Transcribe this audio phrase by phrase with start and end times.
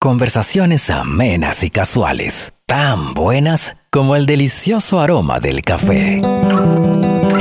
[0.00, 6.22] Conversaciones amenas y casuales, tan buenas como el delicioso aroma del café.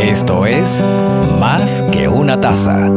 [0.02, 0.84] Esto es
[1.40, 2.88] Más que una taza.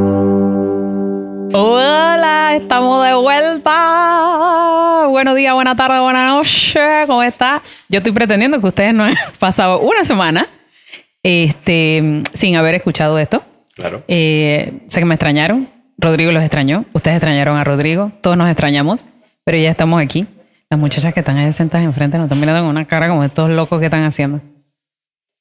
[1.52, 5.04] Hola, estamos de vuelta.
[5.10, 6.80] Buenos días, buena tarde, buena noche.
[7.06, 7.60] ¿Cómo está?
[7.90, 10.48] Yo estoy pretendiendo que ustedes no han pasado una semana
[11.22, 13.44] este, sin haber escuchado esto.
[13.74, 14.04] Claro.
[14.08, 15.68] Eh, sé que me extrañaron.
[15.98, 16.86] Rodrigo los extrañó.
[16.94, 18.10] Ustedes extrañaron a Rodrigo.
[18.22, 19.04] Todos nos extrañamos.
[19.44, 20.26] Pero ya estamos aquí.
[20.68, 23.50] Las muchachas que están ahí sentadas enfrente nos están mirando con una cara como estos
[23.50, 24.40] locos que están haciendo.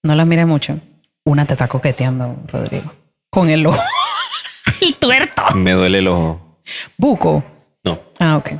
[0.04, 0.80] No las mires mucho.
[1.26, 2.92] Una te está coqueteando, Rodrigo.
[3.30, 3.80] Con el ojo.
[4.82, 5.44] el tuerto.
[5.56, 6.60] Me duele el ojo.
[6.98, 7.44] Buco.
[7.84, 8.00] No.
[8.20, 8.52] Ah, ok.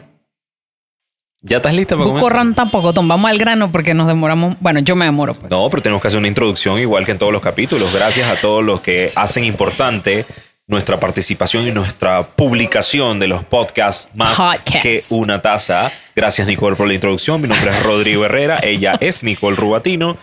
[1.42, 2.56] ¿Ya estás lista para Buco comenzar?
[2.56, 2.94] tampoco.
[2.94, 4.58] Tom, vamos al grano porque nos demoramos.
[4.60, 5.34] Bueno, yo me demoro.
[5.34, 5.50] Pues.
[5.50, 7.94] No, pero tenemos que hacer una introducción igual que en todos los capítulos.
[7.94, 10.26] Gracias a todos los que hacen importante
[10.70, 14.84] nuestra participación y nuestra publicación de los podcasts más Podcast.
[14.84, 15.92] que una taza.
[16.16, 17.42] Gracias Nicole por la introducción.
[17.42, 18.60] Mi nombre es Rodrigo Herrera.
[18.62, 20.16] Ella es Nicole Rubatino,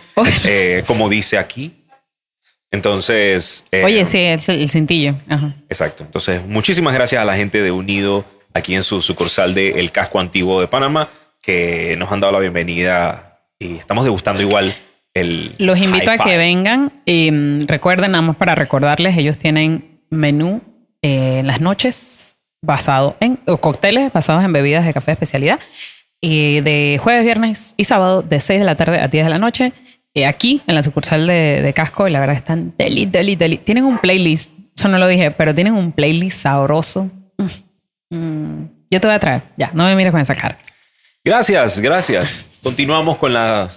[0.45, 1.83] eh, como dice aquí.
[2.71, 5.15] Entonces, eh, Oye, sí, es el, cintillo.
[5.27, 5.53] Ajá.
[5.67, 6.03] Exacto.
[6.03, 10.17] Entonces, muchísimas gracias a la gente de Unido aquí en su sucursal de El Casco
[10.17, 11.09] Antiguo de Panamá
[11.41, 14.73] que nos han dado la bienvenida y estamos degustando igual
[15.13, 15.55] el.
[15.57, 17.01] Los invito a que vengan.
[17.03, 20.61] Y, mm, recuerden, más para recordarles, ellos tienen menú
[21.01, 25.59] eh, en las noches basado en o cócteles basados en bebidas de café de especialidad.
[26.19, 29.37] Y de jueves, viernes y sábado, de 6 de la tarde a 10 de la
[29.37, 29.73] noche,
[30.15, 32.07] eh, aquí en la sucursal de, de Casco.
[32.07, 33.57] Y la verdad están deli, deli, deli.
[33.57, 37.09] Tienen un playlist, eso no lo dije, pero tienen un playlist sabroso.
[37.37, 38.15] Mm.
[38.15, 38.69] Mm.
[38.89, 39.43] Yo te voy a traer.
[39.57, 40.57] Ya, no me mires con esa cara.
[41.23, 42.45] Gracias, gracias.
[42.63, 43.69] Continuamos con la.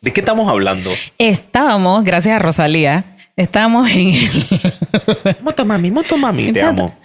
[0.00, 0.90] ¿De qué estamos hablando?
[1.18, 3.04] Estábamos, gracias a Rosalía,
[3.42, 5.36] estábamos en el.
[5.40, 6.98] Moto mami, moto mami, te amo.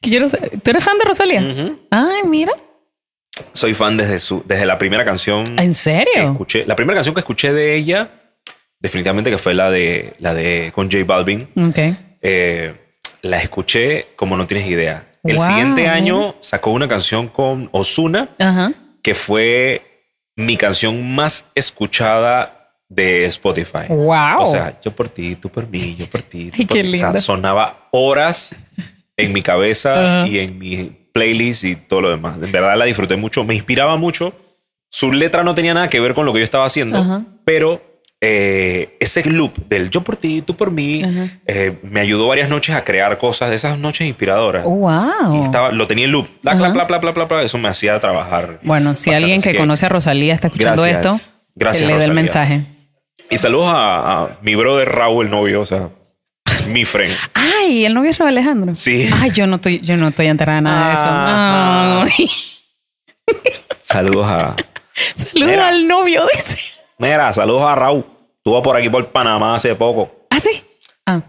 [0.00, 1.42] Que yo no sé- ¿Tú eres fan de Rosalía?
[1.90, 2.52] Ay, mira.
[3.52, 6.32] Soy fan desde su, desde la primera canción ¿En que serio?
[6.32, 6.64] escuché.
[6.66, 8.10] La primera canción que escuché de ella,
[8.80, 11.48] definitivamente que fue la de la de con J Balvin.
[11.56, 11.78] Ok.
[12.20, 12.74] Eh,
[13.22, 15.04] la escuché como no tienes idea.
[15.24, 18.28] El Wow, siguiente año sacó una canción con Osuna
[19.02, 20.04] que fue
[20.36, 22.57] mi canción más escuchada
[22.88, 23.86] de Spotify.
[23.88, 24.40] Wow.
[24.40, 26.50] O sea, yo por ti, tú por mí, yo por ti.
[26.50, 26.90] tú Ay, por qué mí.
[26.92, 27.20] O sea, lindo.
[27.22, 28.54] sonaba horas
[29.16, 30.28] en mi cabeza Ajá.
[30.28, 32.36] y en mi playlist y todo lo demás.
[32.40, 34.32] En verdad la disfruté mucho, me inspiraba mucho.
[34.88, 37.24] Su letra no tenía nada que ver con lo que yo estaba haciendo, Ajá.
[37.44, 37.82] pero
[38.20, 41.28] eh, ese loop del yo por ti, tú por mí, Ajá.
[41.46, 44.64] eh, me ayudó varias noches a crear cosas de esas noches inspiradoras.
[44.66, 45.36] Oh, wow.
[45.36, 46.26] Y estaba, lo tenía en loop.
[46.42, 47.42] Bla, bla, bla, bla, bla, bla.
[47.42, 48.60] Eso me hacía trabajar.
[48.62, 51.14] bueno, si alguien Así que, conoce a Rosalía está escuchando Gracias.
[51.16, 52.64] esto, Gracias, que le dé el mensaje.
[53.30, 55.90] Y saludos a, a mi brother Raúl, el novio, o sea,
[56.68, 57.14] mi friend.
[57.34, 58.74] Ay, el novio es Raúl Alejandro.
[58.74, 59.08] Sí.
[59.20, 62.34] Ay, yo no estoy, yo no estoy enterada de nada de eso.
[63.80, 64.56] Saludos a.
[65.16, 65.68] Saludos Mira.
[65.68, 66.58] al novio, dice.
[66.98, 68.04] Mira, saludos a Raúl.
[68.36, 70.26] Estuvo por aquí por Panamá hace poco.
[70.30, 70.62] ¿Ah, sí?
[71.06, 71.20] Ah.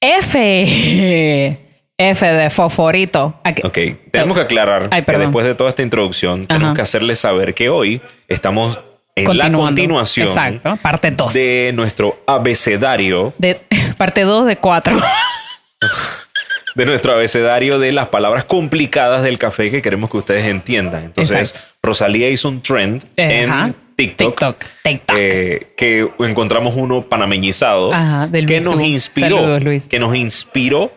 [0.00, 1.58] F.
[1.98, 3.40] F de fosforito.
[3.44, 3.78] Aquí- Ok,
[4.10, 7.68] tenemos que aclarar Ay, que después de toda esta introducción, tenemos que hacerles saber que
[7.70, 8.78] hoy estamos
[9.16, 10.76] en la continuación Exacto.
[10.82, 11.32] Parte 2.
[11.32, 13.60] de nuestro abecedario, De,
[13.96, 14.96] parte 2 de 4.
[16.74, 21.04] de nuestro abecedario de las palabras complicadas del café que queremos que ustedes entiendan.
[21.04, 21.74] Entonces, Exacto.
[21.82, 24.28] Rosalía hizo un trend en TikTok.
[24.38, 24.64] TikTok.
[24.84, 25.16] TikTok.
[25.18, 29.88] eh, que encontramos uno panameñizado Ajá, del que nos inspiró Saludos, Luis.
[29.88, 30.92] que nos inspiró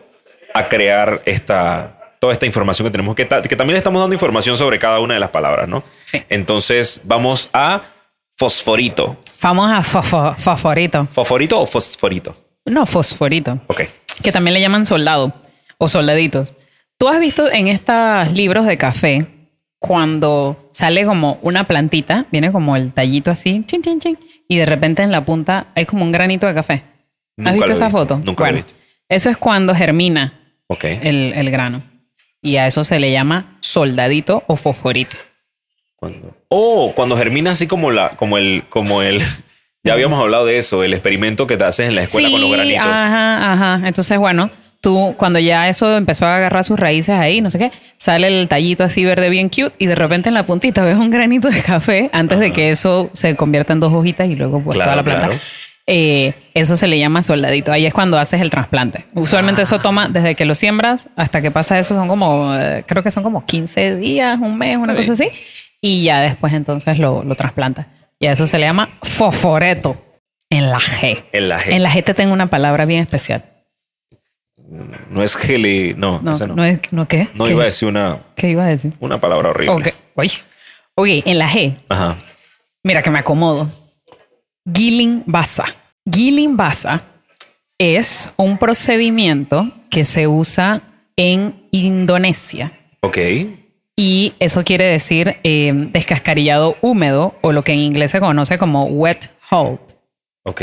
[0.52, 4.54] a crear esta toda esta información que tenemos que, ta- que también estamos dando información
[4.58, 6.22] sobre cada una de las palabras no Sí.
[6.28, 7.80] entonces vamos a
[8.44, 11.06] fosforito Vamos a fosfo- fosforito.
[11.10, 12.34] fosforito o fosforito
[12.64, 13.60] No, fosforito.
[13.66, 13.82] ok
[14.22, 15.32] Que también le llaman soldado
[15.76, 16.54] o soldaditos.
[16.98, 19.26] Tú has visto en estos libros de café
[19.78, 24.18] cuando sale como una plantita, viene como el tallito así, chin, chin, chin,
[24.48, 26.82] y de repente en la punta hay como un granito de café.
[27.36, 28.20] Nunca ¿Has visto esa visto, foto?
[28.24, 28.72] nunca lo he visto.
[29.08, 30.32] Eso es cuando germina
[30.66, 31.82] ok el, el grano.
[32.42, 35.16] Y a eso se le llama soldadito o fosforito.
[36.00, 39.22] Cuando oh cuando germina así como la como el como el
[39.84, 42.50] ya habíamos hablado de eso el experimento que te haces en la escuela con los
[42.50, 43.86] granitos Ajá, ajá.
[43.88, 44.50] Entonces, bueno,
[44.80, 48.48] tú cuando ya eso empezó a agarrar sus raíces ahí, no sé qué, sale el
[48.48, 51.60] tallito así verde bien cute y de repente en la puntita ves un granito de
[51.62, 54.96] café antes de que eso se convierta en dos hojitas y luego pues Claro, toda
[54.96, 55.26] la planta.
[55.28, 55.40] claro.
[55.86, 57.72] Eh, eso se le llama soldadito.
[57.72, 59.06] Ahí es cuando haces el trasplante.
[59.14, 63.02] Usualmente eso toma desde que lo siembras hasta que pasa eso son como, eh, creo
[63.02, 65.28] que son como 15 días, un mes, una cosa así.
[65.80, 67.86] Y ya después entonces lo, lo trasplantas.
[68.18, 69.96] Y a eso se le llama fosforeto
[70.50, 71.24] en la G.
[71.32, 71.72] en la G.
[71.72, 73.44] En la G te tengo una palabra bien especial.
[75.10, 75.94] No es geli.
[75.96, 76.54] No, No, ese no.
[76.56, 76.64] no.
[76.64, 77.28] es, ¿no qué?
[77.34, 78.92] No ¿Qué iba a decir una, ¿Qué iba a decir?
[79.00, 79.74] una palabra horrible.
[79.74, 80.30] Ok, Uy.
[80.94, 82.16] Ok, en la G, Ajá.
[82.84, 83.68] mira que me acomodo.
[84.72, 85.64] Giling Basa.
[86.04, 87.02] Giling Basa
[87.78, 90.82] es un procedimiento que se usa
[91.16, 92.72] en Indonesia.
[93.00, 93.18] Ok.
[93.96, 98.84] Y eso quiere decir eh, descascarillado húmedo o lo que en inglés se conoce como
[98.84, 99.78] wet hold.
[100.44, 100.62] Ok.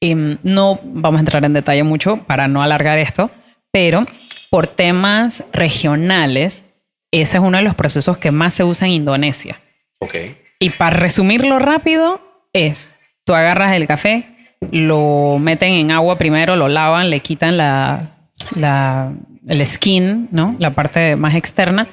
[0.00, 3.30] Em, no vamos a entrar en detalle mucho para no alargar esto,
[3.70, 4.06] pero
[4.50, 6.64] por temas regionales,
[7.12, 9.60] ese es uno de los procesos que más se usa en Indonesia.
[9.98, 10.14] Ok.
[10.58, 12.20] Y para resumirlo rápido,
[12.54, 12.88] es,
[13.24, 18.10] tú agarras el café, lo meten en agua primero, lo lavan, le quitan la,
[18.56, 19.12] la-
[19.48, 20.56] el skin, ¿no?
[20.58, 21.86] La parte más externa.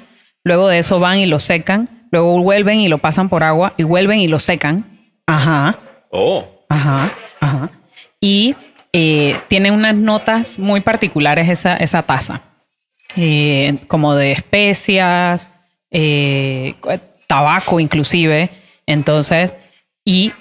[0.48, 1.90] Luego de eso van y lo secan.
[2.10, 5.12] Luego vuelven y lo pasan por agua y vuelven y lo secan.
[5.28, 5.78] Ajá.
[6.10, 6.48] Oh.
[6.70, 7.12] Ajá,
[7.42, 7.70] ajá.
[8.22, 8.56] Y
[8.94, 12.42] eh, tiene unas notas muy particulares esa, esa taza,
[13.16, 15.50] Eh, como de especias,
[15.92, 16.76] eh,
[17.28, 18.50] tabaco inclusive.
[18.86, 19.54] Entonces,
[20.06, 20.32] y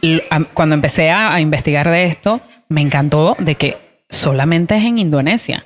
[0.55, 3.77] cuando empecé a, a investigar de esto, me encantó de que
[4.09, 5.65] solamente es en Indonesia.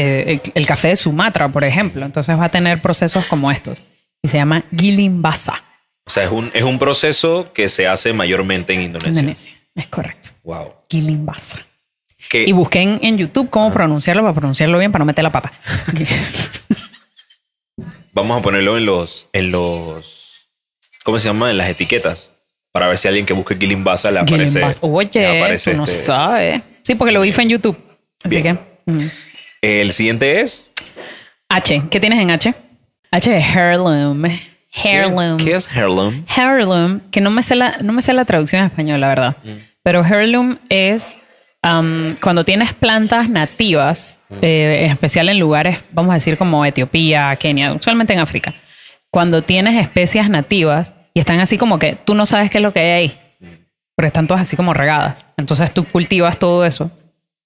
[0.00, 2.06] Eh, el, el café de Sumatra, por ejemplo.
[2.06, 3.82] Entonces va a tener procesos como estos.
[4.22, 5.60] Y se llama Gilimbasa,
[6.06, 9.10] O sea, es un, es un proceso que se hace mayormente en Indonesia.
[9.10, 9.52] Indonesia.
[9.74, 10.30] Es correcto.
[10.44, 10.72] Wow.
[10.88, 11.58] Gilimbasa.
[12.28, 15.52] Que, Y busqué en, YouTube cómo pronunciarlo para pronunciarlo bien, para no meter la pata.
[18.12, 20.48] vamos a ponerlo en los, en los,
[21.04, 21.50] ¿cómo se llama?
[21.50, 22.30] En las etiquetas.
[22.72, 24.60] Para ver si alguien que busque Gilimbasa le aparece.
[24.60, 24.78] Gilimbasa.
[24.82, 26.62] Oye, le aparece tú no este- sabes.
[26.82, 27.76] Sí, porque lo vi fue en YouTube.
[28.22, 28.58] Así Bien.
[28.86, 28.92] que.
[28.92, 29.10] mm.
[29.62, 30.70] El siguiente es.
[31.48, 31.82] H.
[31.90, 32.54] ¿Qué tienes en H?
[33.10, 34.24] H de Heirloom.
[34.84, 35.38] Heirloom.
[35.38, 36.24] ¿Qué, qué es Heirloom?
[36.36, 39.36] Heirloom, que no me sé la, no me sé la traducción en español, la verdad.
[39.82, 41.18] Pero heirloom es
[41.64, 47.34] um, cuando tienes plantas nativas, eh, en especial en lugares, vamos a decir como Etiopía,
[47.36, 48.54] Kenia, usualmente en África.
[49.10, 52.72] Cuando tienes especias nativas y están así como que tú no sabes qué es lo
[52.72, 53.18] que hay ahí,
[53.96, 55.26] porque están todas así como regadas.
[55.38, 56.90] Entonces tú cultivas todo eso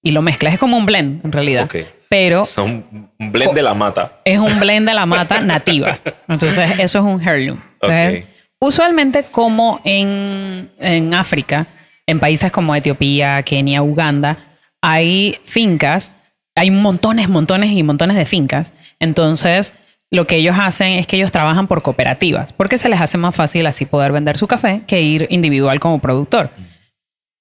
[0.03, 0.55] y lo mezclas.
[0.55, 1.65] Es como un blend, en realidad.
[1.65, 1.77] Ok.
[2.13, 4.21] Pero Son un blend de la mata.
[4.27, 5.99] es un blend de la mata nativa.
[6.29, 7.59] Entonces, eso es un heirloom.
[7.81, 8.27] Entonces,
[8.61, 11.67] usualmente como en, en África,
[12.07, 14.37] en países como Etiopía, Kenia, Uganda,
[14.83, 16.13] hay fincas,
[16.55, 18.75] hay montones, montones y montones de fincas.
[19.01, 19.73] Entonces,
[20.11, 23.35] lo que ellos hacen es que ellos trabajan por cooperativas, porque se les hace más
[23.35, 26.51] fácil así poder vender su café que ir individual como productor.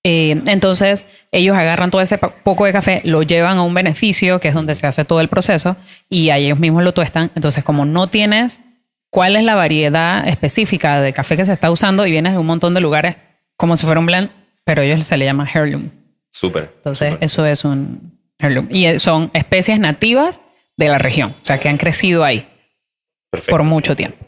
[0.04, 4.40] Eh, entonces, ellos agarran todo ese po- poco de café, lo llevan a un beneficio,
[4.40, 5.78] que es donde se hace todo el proceso,
[6.10, 7.30] y ahí ellos mismos lo tuestan.
[7.36, 8.62] Entonces, como no tienes
[9.12, 12.48] cuál es la variedad específica de café que se está usando y vienes de un
[12.48, 13.18] montón de lugares,
[13.58, 14.30] como si fuera un blend,
[14.64, 15.90] pero ellos se le llama heirloom.
[16.32, 16.72] Súper.
[16.78, 17.24] Entonces, súper.
[17.26, 18.68] eso es un heirloom.
[18.72, 20.42] Y eh, son especies nativas
[20.78, 22.48] de la región, o sea, que han crecido ahí
[23.30, 23.52] Perfecto.
[23.52, 24.26] por mucho tiempo.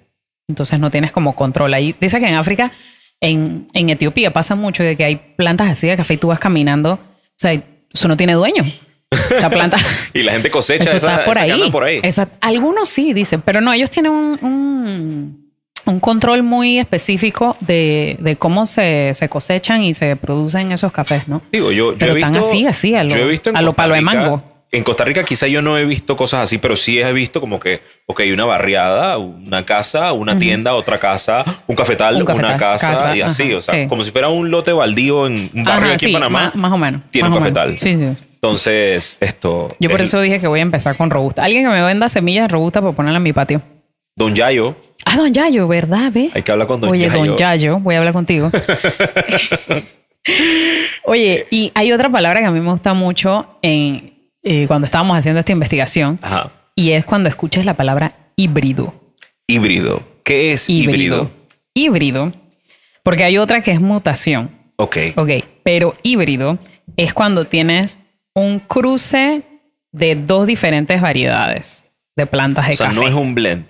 [0.48, 1.96] Entonces no tienes como control ahí.
[2.00, 2.72] Dice que en África,
[3.22, 6.40] en, en Etiopía pasa mucho de que hay plantas así de café y tú vas
[6.40, 7.00] caminando, o
[7.38, 8.66] sea, eso no tiene dueño.
[9.40, 9.78] La planta...
[10.14, 11.72] Y la gente cosecha eso esa, está por esa ahí.
[11.72, 12.00] por ahí.
[12.04, 15.52] Esa- algunos sí, dicen, pero no, ellos tienen un, un,
[15.86, 21.28] un control muy específico de, de cómo se, se cosechan y se producen esos cafés,
[21.28, 21.42] ¿no?
[21.52, 22.40] Digo, yo, yo Pero he visto.
[22.50, 24.44] así, así, a lo- yo he visto en a lo palo de mango.
[24.74, 27.60] En Costa Rica quizá yo no he visto cosas así, pero sí he visto como
[27.60, 32.58] que, ok, una barriada, una casa, una tienda, otra casa, un cafetal, Un cafetal, una
[32.58, 33.88] casa, casa, y así, ajá, o sea, sí.
[33.88, 36.52] como si fuera un lote baldío en un barrio Ajá, aquí sí, en Panamá.
[36.56, 37.02] más o menos.
[37.12, 37.78] tiene un cafetal.
[37.78, 38.24] Sí, sí.
[38.34, 39.76] Entonces, esto.
[39.80, 41.44] Yo por eso dije que voy a empezar con robusta.
[41.44, 43.62] Alguien que me venda semillas de robusta para ponerla en mi patio.
[44.16, 44.76] Don Yayo,
[45.06, 46.12] Ah, don Yayo, ¿verdad?
[46.14, 46.30] ¿Ve?
[46.34, 47.26] hay que hablar con Don Oye, Yayo.
[47.26, 48.50] don Yayo, voy a hablar contigo.
[51.04, 54.13] Oye, y hay otra palabra que a mí me gusta mucho en,
[54.44, 56.52] eh, cuando estábamos haciendo esta investigación Ajá.
[56.76, 58.94] y es cuando escuches la palabra híbrido.
[59.48, 60.02] Híbrido.
[60.24, 61.30] ¿Qué es híbrido?
[61.74, 62.32] Híbrido.
[63.04, 64.52] Porque hay otra que es mutación.
[64.78, 64.98] Ok.
[65.16, 65.30] Ok,
[65.64, 66.58] pero híbrido
[66.98, 68.00] es cuando tienes
[68.34, 69.44] un cruce
[69.92, 71.86] de dos diferentes variedades
[72.16, 73.00] de plantas de O sea, café.
[73.00, 73.66] no es un blend.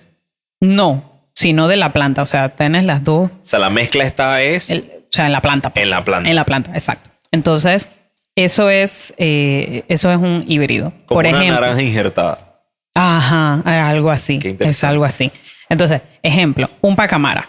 [0.60, 2.22] No, sino de la planta.
[2.22, 3.30] O sea, tienes las dos.
[3.30, 5.70] O sea, la mezcla esta es el- o sea, en la planta.
[5.70, 5.82] pues.
[5.82, 6.28] en la planta.
[6.30, 7.10] En la planta, exacto.
[7.30, 7.88] Entonces,
[8.36, 10.92] eso es, eh, eso es un híbrido.
[11.06, 11.60] como Por una ejemplo.
[11.60, 12.60] naranja injertada.
[12.94, 14.38] Ajá, algo así.
[14.60, 15.32] Es algo así.
[15.68, 17.48] Entonces, ejemplo, un pacamara.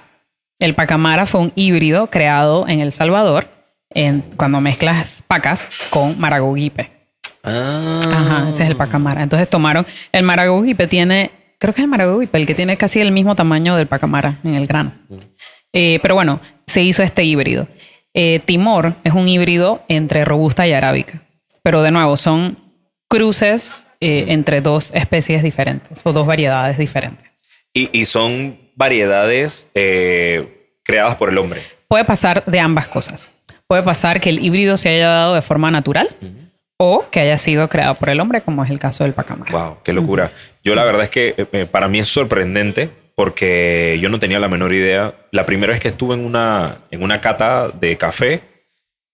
[0.59, 3.47] El pacamara fue un híbrido creado en El Salvador
[3.89, 6.91] en, cuando mezclas pacas con maragogipe.
[7.43, 7.99] Ah.
[8.03, 9.21] Ajá, ese es el pacamara.
[9.21, 13.11] Entonces tomaron, el maragogipe tiene, creo que es el maragogipe, el que tiene casi el
[13.11, 14.93] mismo tamaño del pacamara en el grano.
[15.73, 17.67] Eh, pero bueno, se hizo este híbrido.
[18.17, 21.21] Eh, Timor es un híbrido entre robusta y arábica.
[21.61, 22.57] Pero de nuevo, son
[23.09, 27.29] cruces eh, entre dos especies diferentes o dos variedades diferentes.
[27.73, 31.61] Y, y son variedades eh, creadas por el hombre.
[31.89, 33.29] Puede pasar de ambas cosas.
[33.67, 36.15] Puede pasar que el híbrido se haya dado de forma natural
[36.77, 39.51] o que haya sido creado por el hombre, como es el caso del pacamar.
[39.51, 40.31] Wow, qué locura.
[40.63, 44.73] Yo la verdad es que para mí es sorprendente porque yo no tenía la menor
[44.73, 45.15] idea.
[45.31, 48.41] La primera vez que estuve en una, en una cata de café,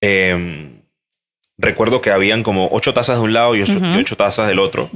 [0.02, 0.82] em,
[1.58, 4.60] recuerdo que habían como ocho tazas de un lado y ocho, y ocho tazas del
[4.60, 4.90] otro.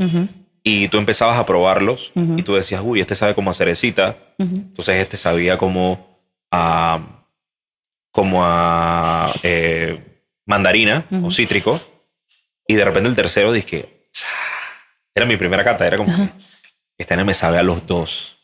[0.64, 4.18] Y tú empezabas a probarlos y tú decías, uy, este sabe como a cerecita.
[4.40, 6.20] Entonces este sabía como
[6.52, 7.28] a,
[8.12, 10.00] como a eh,
[10.48, 11.80] mandarina o cítrico.
[12.68, 14.08] Y de repente el tercero dije,
[15.14, 16.12] era mi primera cata, era como,
[16.98, 18.40] este me sabe a los dos.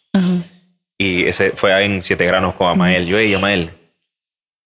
[0.97, 3.05] Y ese fue en Siete Granos con Amael.
[3.07, 3.71] Yo, hey, Amael,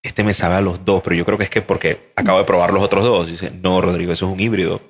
[0.03, 2.45] este me sabe a los dos, pero yo creo que es que porque acabo de
[2.45, 3.27] probar los otros dos.
[3.29, 4.81] Y dice, no, Rodrigo, eso es un híbrido.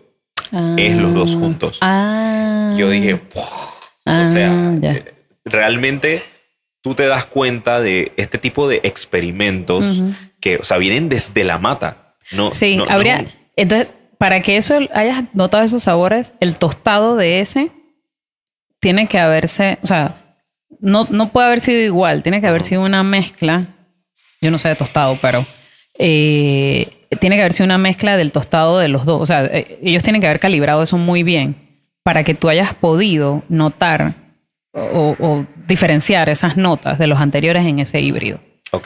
[0.78, 1.80] Es los dos juntos.
[1.82, 2.74] Ah.
[2.78, 4.92] Yo dije, o sea, Ah, ya.
[4.94, 6.24] eh, realmente
[6.82, 10.04] tú te das cuenta de este tipo de experimentos
[10.40, 12.16] que, o sea, vienen desde la mata.
[12.32, 13.24] No, Sí, no- no- habría.
[13.56, 17.72] Entonces, para que eso hayas notado esos sabores, el tostado de ese
[18.80, 19.80] tiene que haberse.
[19.82, 20.14] O sea,
[20.79, 23.63] no, no puede haber sido igual, tiene que haber sido una mezcla.
[24.41, 25.46] Yo no sé de tostado, pero.
[25.98, 26.88] eh,
[27.20, 29.22] tiene que haber sido una mezcla del tostado de los dos.
[29.22, 31.55] O sea, eh, ellos tienen que haber calibrado eso muy bien
[32.03, 34.13] para que tú hayas podido notar
[34.74, 38.39] o, o diferenciar esas notas de los anteriores en ese híbrido.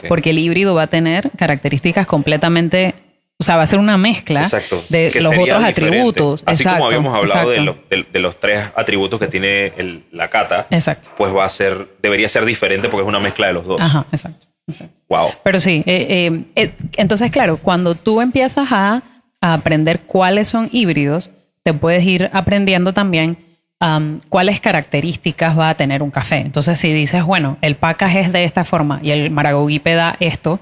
[0.08, 2.94] Porque el híbrido va a tener características completamente,
[3.40, 4.78] o sea, va a ser una mezcla Exacto.
[4.90, 6.42] de los otros atributos.
[6.44, 9.72] Así Exacto, como habíamos hablado de, exacto, lo- de- de los tres atributos que tiene
[9.78, 11.08] el- la cata, Exacto.
[11.16, 13.80] pues va a ser, debería ser diferente porque es una mezcla de los dos.
[13.80, 14.46] Ajá, exacto.
[14.68, 14.94] exacto.
[15.08, 15.30] Wow.
[15.42, 19.02] Pero sí, eh, eh, eh, entonces, claro, cuando tú empiezas a,
[19.40, 21.30] a aprender cuáles son híbridos,
[21.62, 23.38] te puedes ir aprendiendo también
[23.80, 26.36] am, cuáles características va a tener un café.
[26.36, 30.60] Entonces, si dices, bueno, el package es de esta forma y el Maragogipe da esto,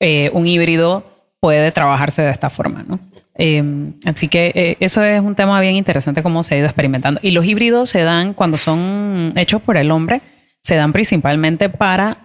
[0.00, 1.04] eh, un híbrido
[1.40, 3.00] puede trabajarse de esta forma, ¿no?
[3.34, 7.20] Eh, así que eh, eso es un tema bien interesante cómo se ha ido experimentando.
[7.22, 10.20] Y los híbridos se dan cuando son hechos por el hombre,
[10.62, 12.18] se dan principalmente para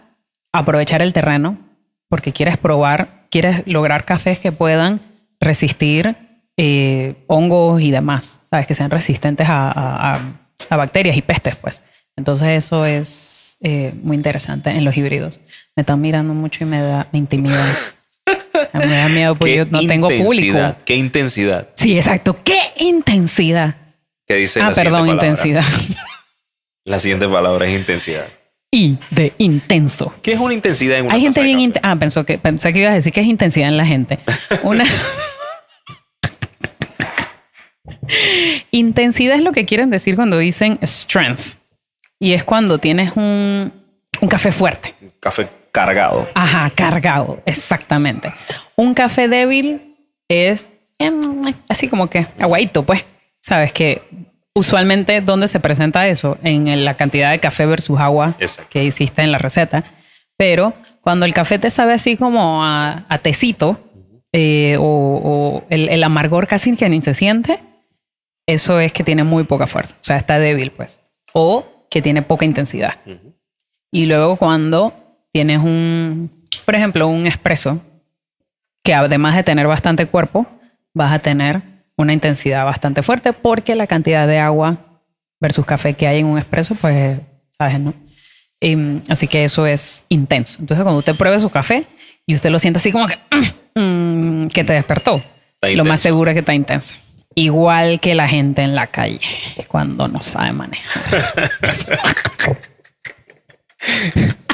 [0.51, 1.57] aprovechar el terreno,
[2.09, 4.99] porque quieres probar, quieres lograr cafés que puedan
[5.39, 6.15] resistir
[6.57, 8.67] eh, hongos y demás, ¿sabes?
[8.67, 10.19] Que sean resistentes a
[10.69, 11.81] bacterias y pestes, pues.
[12.17, 15.39] Entonces eso es eh, muy interesante en los híbridos.
[15.75, 17.19] Me están mirando mucho y me da me
[18.85, 20.75] me da miedo porque Qué yo no tengo público.
[20.85, 21.69] Qué intensidad.
[21.75, 22.37] Sí, exacto.
[22.43, 23.75] ¡Qué intensidad!
[24.27, 25.27] ¿Qué dice ah, la perdón, palabra?
[25.27, 25.63] intensidad.
[26.87, 28.27] La siguiente palabra es intensidad.
[28.71, 30.13] y de intenso.
[30.21, 32.79] ¿Qué es una intensidad en una Hay gente bien int- Ah, pensó que, pensé que
[32.79, 34.19] ibas a decir que es intensidad en la gente.
[34.63, 34.85] Una.
[38.71, 41.57] intensidad es lo que quieren decir cuando dicen strength.
[42.19, 43.73] Y es cuando tienes un,
[44.21, 44.93] un café fuerte.
[45.19, 46.27] Café cargado.
[46.33, 47.41] Ajá, cargado.
[47.45, 48.33] Exactamente.
[48.77, 49.97] Un café débil
[50.29, 50.65] es
[50.99, 53.03] em, así como que aguadito, pues.
[53.41, 54.01] Sabes que
[54.55, 56.37] usualmente, ¿dónde se presenta eso?
[56.43, 58.69] En la cantidad de café versus agua Exacto.
[58.71, 59.83] que hiciste en la receta.
[60.37, 63.77] Pero cuando el café te sabe así como a, a tecito
[64.31, 67.59] eh, o, o el, el amargor casi que ni se siente,
[68.47, 69.95] eso es que tiene muy poca fuerza.
[69.95, 71.01] O sea, está débil, pues.
[71.33, 72.95] O que tiene poca intensidad.
[73.91, 74.93] Y luego cuando
[75.35, 76.31] tienes un,
[76.63, 77.81] por ejemplo, un espresso,
[78.81, 80.47] que además de tener bastante cuerpo,
[80.93, 81.61] vas a tener
[81.97, 84.77] una intensidad bastante fuerte porque la cantidad de agua
[85.41, 87.19] versus café que hay en un espresso, pues,
[87.57, 87.93] sabes, ¿no?
[88.61, 90.55] Em, así que eso es intenso.
[90.61, 91.85] Entonces, cuando usted pruebe su café
[92.25, 93.17] y usted lo siente así como que,
[93.75, 95.21] mm, que te despertó,
[95.61, 96.95] lo más seguro es que está intenso.
[97.35, 99.19] Igual que la gente en la calle
[99.67, 101.51] cuando no sabe manejar.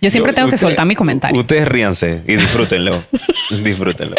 [0.00, 1.38] Yo siempre Yo- tengo que soltar mi comentario.
[1.40, 3.02] Ustedes ríanse y disfrútenlo.
[3.64, 4.16] disfrútenlo.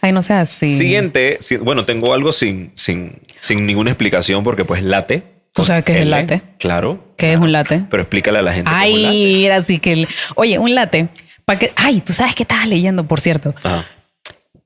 [0.00, 0.72] Ay, no sea así.
[0.76, 5.22] Siguiente, si- bueno, tengo algo sin, sin, sin ninguna explicación porque pues late.
[5.52, 6.42] ¿Tú sabes qué es el L, latte?
[6.58, 7.14] Claro.
[7.16, 7.82] ¿Qué es un latte?
[7.90, 8.70] Pero explícale a la gente.
[8.72, 9.92] Ay, era así que...
[9.92, 11.08] el- Oye, un latte.
[11.44, 11.72] ¿para qué?
[11.76, 13.54] Ay, tú sabes que estabas leyendo, por cierto.
[13.62, 13.86] Ajá.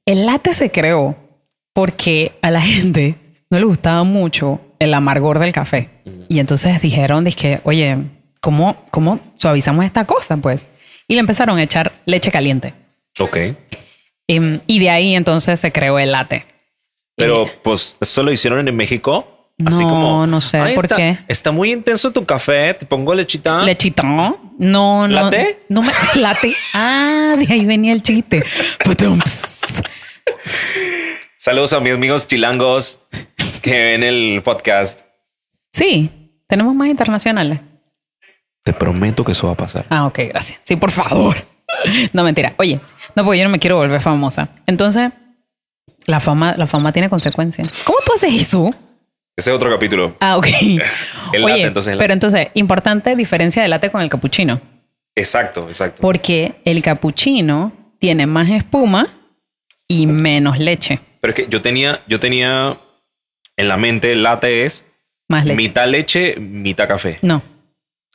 [0.06, 1.16] El latte se creó
[1.72, 3.16] porque a la gente
[3.50, 5.88] no le gustaba mucho el amargor del café.
[6.28, 7.96] Y entonces dijeron, dije, oye,
[8.40, 10.36] ¿cómo, ¿cómo suavizamos esta cosa?
[10.38, 10.66] Pues.
[11.06, 12.74] Y le empezaron a echar leche caliente.
[13.20, 13.36] Ok.
[14.26, 16.46] Em, y de ahí entonces se creó el latte.
[17.16, 19.36] Pero pues eso lo hicieron en México.
[19.66, 20.26] Así No, como.
[20.26, 21.18] no sé, "Ay, ¿por está, qué?
[21.28, 22.72] Está muy intenso tu café.
[22.72, 23.62] Te pongo lechita.
[23.62, 24.54] Lechita, ¿no?
[24.58, 25.14] No, no.
[25.24, 25.64] ¿Latte?
[25.68, 25.92] No me.
[26.14, 26.54] Latte.
[26.72, 28.42] Ah, de ahí venía el chiste.
[28.78, 29.42] Ps.
[31.36, 33.02] Saludos a mis amigos chilangos
[33.60, 35.02] que ven el podcast.
[35.72, 36.10] Sí,
[36.46, 37.60] tenemos más internacionales.
[38.62, 39.86] Te prometo que eso va a pasar.
[39.88, 40.60] Ah, ok, gracias.
[40.64, 41.36] Sí, por favor.
[42.12, 42.52] No, mentira.
[42.58, 42.80] Oye,
[43.14, 44.50] no, porque yo no me quiero volver famosa.
[44.66, 45.12] Entonces,
[46.04, 47.70] la fama, la fama tiene consecuencias.
[47.84, 48.68] ¿Cómo tú haces eso?
[49.36, 50.14] Ese es otro capítulo.
[50.20, 50.46] Ah, ok.
[50.60, 50.82] El
[51.44, 51.92] Oye, latte, entonces.
[51.92, 54.60] el pero entonces, importante diferencia del latte con el cappuccino.
[55.14, 56.02] Exacto, exacto.
[56.02, 59.06] Porque el cappuccino tiene más espuma
[59.88, 61.00] y menos leche.
[61.20, 62.78] Pero es que yo tenía, yo tenía
[63.60, 64.84] en la mente el latte es
[65.28, 65.56] Más leche.
[65.56, 67.18] mitad leche, mitad café.
[67.22, 67.42] No.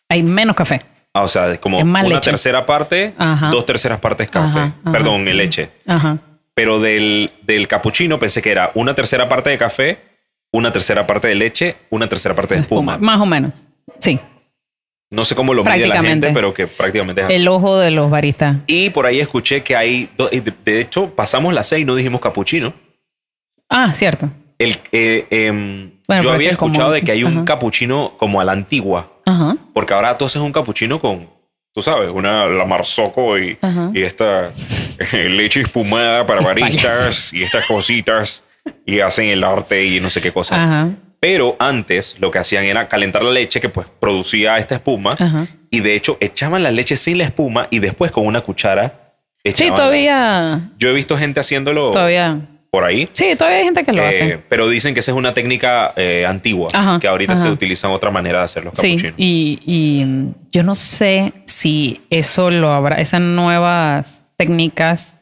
[0.09, 0.81] Hay menos café.
[1.13, 2.21] Ah, o sea, es como Es una leche.
[2.31, 3.49] tercera parte, Ajá.
[3.49, 4.59] dos terceras partes café.
[4.59, 4.91] Ajá, ajá.
[4.91, 5.69] Perdón, en leche.
[5.87, 6.17] Ajá.
[6.53, 9.99] Pero del, del cappuccino pensé que era una tercera parte de café,
[10.51, 12.97] una tercera parte de leche, una tercera parte de espuma.
[12.97, 13.63] Más o menos.
[13.99, 14.19] Sí.
[15.11, 17.35] No sé cómo lo mide la gente, pero que prácticamente es así.
[17.35, 18.57] El ojo de los baristas.
[18.67, 22.19] Y por ahí escuché que hay, de, de hecho, pasamos las seis y no dijimos
[22.21, 22.73] cappuccino.
[23.69, 24.29] Ah, cierto.
[24.57, 27.45] El, eh, em, Bueno, yo había es que como- escuchado de que hay un Ajá.
[27.45, 29.57] cappuccino como a la antigua, Ajá.
[29.74, 31.29] porque ahora tú haces un cappuccino con,
[31.74, 33.57] tú sabes, una la marzocco y,
[33.93, 34.50] y esta
[35.12, 38.43] leche espumada para Sí, baristas y estas cositas
[38.85, 40.55] y hacen el arte y no sé qué cosa.
[40.63, 40.89] Ajá.
[41.19, 45.47] Pero antes lo que hacían era calentar la leche que pues producía esta espuma Ajá.
[45.71, 49.01] y de hecho echaban la leche sin la espuma y después con una cuchara
[49.43, 50.69] Sí, echaban la- todavía.
[50.77, 52.39] Yo he visto gente haciéndolo Todavía.
[52.75, 53.08] Por ahí.
[53.13, 54.38] Sí, todavía hay gente que lo eh, hace.
[54.50, 57.41] pero dicen que esa es una técnica eh, antigua, Ajá, que ahorita ajá.
[57.44, 59.13] se utiliza otra manera de hacer los Sí, capuchinos.
[59.17, 65.15] y, y, mm, yo no sé si eso lo habrá, esas nuevas técnicas,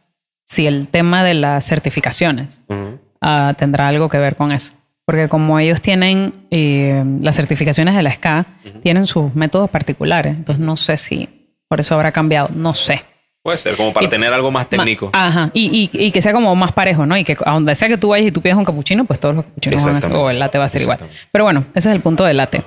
[0.46, 3.00] si el tema de las certificaciones Ujú.
[3.22, 4.74] ah, tendrá algo que ver con eso.
[5.06, 8.46] Porque como ellos tienen eh, las certificaciones de la SCA,
[8.82, 10.34] tienen sus métodos particulares.
[10.34, 11.28] Entonces no sé si
[11.68, 12.50] por eso habrá cambiado.
[12.56, 13.04] No sé.
[13.44, 15.10] Puede ser, como para Y- tener algo más Ma- técnico.
[15.14, 15.52] Ajá.
[15.54, 17.18] Y, y- y que sea como más parejo, ¿no?
[17.18, 19.36] Y que a donde sea que tú vayas y tú pidas un capuchino, pues todos
[19.36, 21.00] los capuchinos van a ser, o el latte va a ser igual.
[21.32, 22.64] Pero bueno, ese es el punto del latte.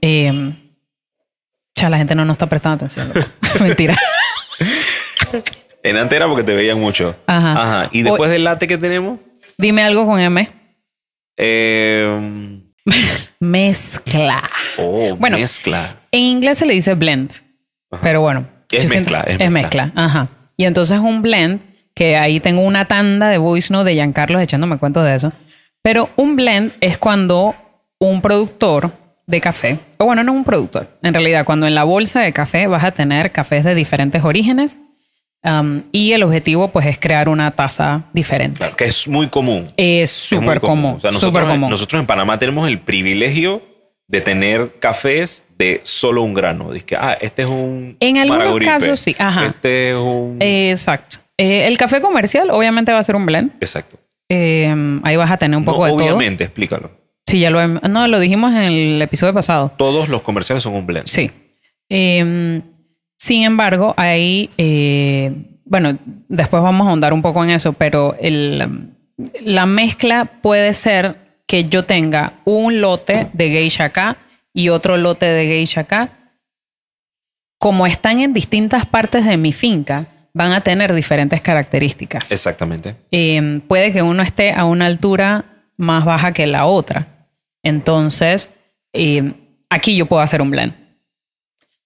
[0.00, 0.54] Eh,
[1.74, 3.12] cha, la gente no nos está prestando atención.
[3.60, 3.94] Mentira.
[5.82, 7.14] En antera porque te veían mucho.
[7.26, 7.88] Ajá.
[7.92, 9.20] Y después del latte que tenemos,
[9.58, 10.48] Dime algo con M.
[11.36, 12.60] eh,
[13.40, 14.48] Mezcla.
[14.78, 15.36] oh, Bueno.
[15.38, 15.96] mezcla.
[16.12, 17.30] En inglés se le dice blend.
[18.02, 18.46] Pero bueno.
[18.70, 19.86] Es yo mezcla, es es mezcla.
[19.86, 20.04] mezcla.
[20.04, 20.28] Ajá.
[20.56, 21.60] Y entonces un blend,
[21.94, 25.32] que ahí tengo una tanda de voice note de Giancarlo echándome cuentos de eso.
[25.82, 27.54] Pero un blend es cuando
[27.98, 28.92] un productor
[29.26, 32.66] de café, o bueno, no un productor, en realidad, cuando en la bolsa de café
[32.66, 34.78] vas a tener cafés de diferentes orígenes
[35.42, 38.58] um, y el objetivo pues es crear una taza diferente.
[38.58, 39.66] Claro, que es muy común.
[39.76, 41.70] Es súper común, O sea, súper nosotros, común.
[41.70, 43.62] nosotros en Panamá tenemos el privilegio
[44.06, 46.72] de tener cafés de solo un grano.
[46.72, 47.96] Dice que, ah, este es un.
[48.00, 49.46] En algunos Maraguripe, casos sí, ajá.
[49.46, 50.36] Este es un.
[50.40, 51.18] Exacto.
[51.38, 53.52] Eh, el café comercial obviamente va a ser un blend.
[53.60, 53.98] Exacto.
[54.28, 56.02] Eh, ahí vas a tener un No, poco de todo.
[56.04, 56.90] obviamente, explícalo.
[57.26, 59.72] Sí, ya lo no lo dijimos en el episodio pasado.
[59.76, 61.06] Todos los comerciales son un blend.
[61.06, 61.30] Sí.
[61.88, 62.60] Eh,
[63.18, 65.32] sin embargo, hay eh,
[65.64, 68.90] bueno, después vamos a ahondar un poco en eso, pero el,
[69.42, 71.16] la mezcla puede ser
[71.46, 74.16] que yo tenga un lote de geisha acá
[74.56, 76.08] y otro lote de geisha acá.
[77.58, 82.32] Como están en distintas partes de mi finca, van a tener diferentes características.
[82.32, 82.96] Exactamente.
[83.10, 85.44] Eh, puede que uno esté a una altura
[85.76, 87.28] más baja que la otra.
[87.62, 88.48] Entonces,
[88.94, 89.34] eh,
[89.68, 90.72] aquí yo puedo hacer un blend.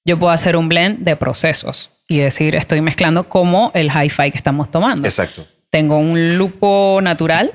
[0.05, 4.39] Yo puedo hacer un blend de procesos y decir, estoy mezclando como el hi-fi que
[4.39, 5.09] estamos tomando.
[5.09, 5.45] Exacto.
[5.71, 7.53] Tengo un lupo natural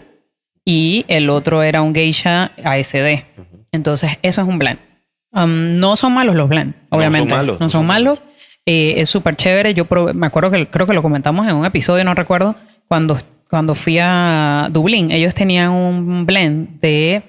[0.65, 3.23] y el otro era un geisha ASD.
[3.71, 4.84] Entonces, eso es un blend.
[5.35, 7.33] Um, no son malos los blends, son obviamente.
[7.33, 8.21] malos, No no son, son malos.
[8.65, 9.73] Eh, es súper chévere.
[9.75, 12.55] Yo probé- me acuerdo que creo que lo comentamos en un episodio, no recuerdo,
[12.87, 13.17] cuando,
[13.49, 15.11] cuando fui a Dublín.
[15.11, 17.21] Ellos tenían un blend de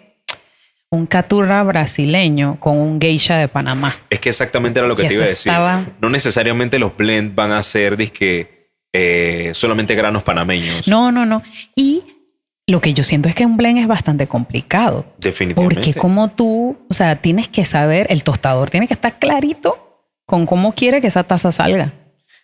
[0.90, 3.94] un caturra brasileño con un geisha de Panamá.
[4.08, 5.50] Es que exactamente era lo que Y te iba a decir.
[5.50, 10.88] estaba- No necesariamente los blend van a ser disque eh, solamente granos panameños.
[10.88, 11.42] No, no, no.
[11.74, 12.02] Y
[12.66, 15.06] lo que yo siento es que un blend es bastante complicado.
[15.18, 15.74] Definitivamente.
[15.76, 20.46] Porque como tú, o sea, tienes que saber, el tostador tiene que estar clarito con
[20.46, 21.92] cómo quiere que esa taza salga.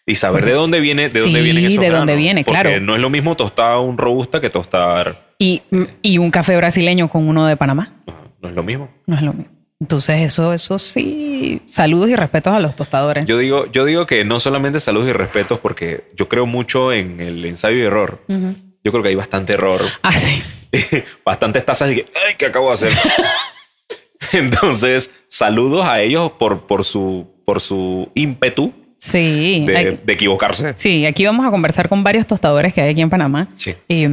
[0.07, 2.17] Y saber de dónde viene, de dónde Sí, vienen esos de dónde granos.
[2.23, 2.81] viene, Porque claro.
[2.81, 5.33] no es lo mismo tostar un robusta que tostar.
[5.39, 5.63] Y,
[6.03, 7.93] y un café brasileño con uno de Panamá.
[8.07, 8.89] Ajá, No es lo mismo.
[9.07, 9.53] No es lo mismo.
[9.81, 11.61] Entonces, eso, eso sí.
[11.65, 13.25] Saludos y respetos a los tostadores.
[13.27, 17.21] Yo digo, yo digo que no solamente saludos y respetos, porque yo creo mucho en
[17.21, 18.21] el ensayo y error.
[18.29, 18.55] Ujú.
[18.85, 19.81] Yo creo que hay bastante error.
[20.03, 20.42] Ah, sí.
[21.25, 22.92] Bastantes tazas de que, ay, ¿qué acabo de hacer?
[24.33, 29.64] Entonces, saludos a ellos por, por, su, por su ímpetu Sí.
[29.66, 30.75] de, de equivocarse.
[30.77, 33.49] sí, aquí vamos a conversar con varios tostadores que hay aquí en Panamá.
[33.57, 33.75] Sí.
[33.88, 34.07] Y,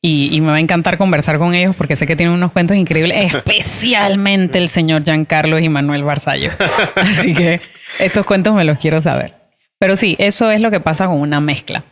[0.00, 2.76] Y, y me va a encantar conversar con ellos porque sé que tienen unos cuentos
[2.76, 6.50] increíbles, especialmente el señor Giancarlo y Manuel Barzallo.
[6.94, 7.60] Así que
[8.00, 9.34] esos cuentos me los quiero saber.
[9.78, 11.84] Pero sí, eso es lo que pasa con una mezcla.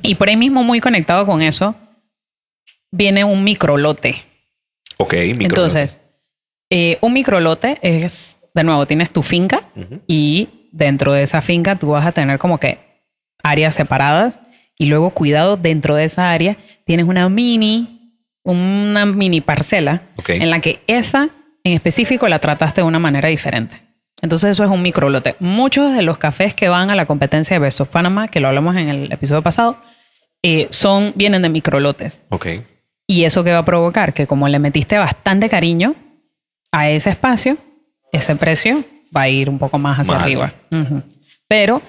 [0.00, 1.74] Y por ahí mismo, muy conectado con eso,
[2.90, 4.16] viene un microlote.
[4.98, 5.44] Ok, micro.
[5.44, 5.98] Entonces,
[6.70, 9.62] eh, un microlote es, de nuevo, tienes tu finca
[10.06, 12.78] y dentro de esa finca tú vas a tener como que
[13.42, 14.40] áreas separadas
[14.78, 20.30] y luego cuidado dentro de esa área tienes una mini, una mini parcela Ok.
[20.30, 21.28] en la que esa
[21.64, 23.76] en específico la trataste de una manera diferente.
[24.22, 25.36] Entonces eso es un microlote.
[25.40, 28.48] Muchos de los cafés que van a la competencia de Best of Panama, que lo
[28.48, 29.76] hablamos en el episodio pasado,
[30.42, 32.22] eh, son, vienen de microlotes.
[32.30, 32.46] Ok.
[33.06, 34.14] ¿Y eso qué va a provocar?
[34.14, 35.94] Que como le metiste bastante cariño
[36.70, 37.58] a ese espacio,
[38.12, 40.52] ese precio va a ir un poco más hacia Más arriba.
[40.70, 41.02] Ujú.
[41.48, 41.82] Pero